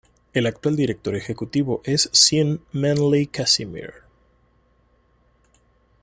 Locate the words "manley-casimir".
2.71-3.91